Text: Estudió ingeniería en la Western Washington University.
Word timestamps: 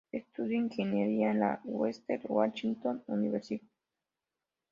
Estudió 0.11 0.57
ingeniería 0.57 1.29
en 1.29 1.41
la 1.41 1.61
Western 1.63 2.23
Washington 2.27 3.03
University. 3.05 3.61